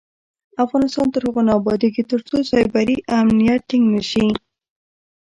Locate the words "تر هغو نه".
1.13-1.51